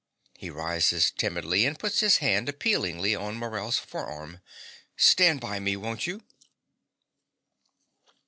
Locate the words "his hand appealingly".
1.99-3.13